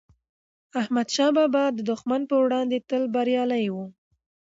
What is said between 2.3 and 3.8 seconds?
وړاندی تل بریالي و.